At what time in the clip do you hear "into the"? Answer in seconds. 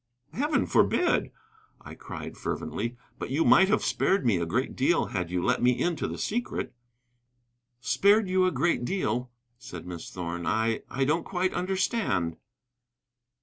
5.79-6.17